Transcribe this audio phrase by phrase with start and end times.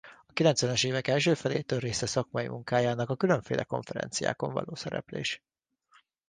[0.27, 5.41] A kilencvenes évek első felétől része szakmai munkájának a különféle konferenciákon való szereplés.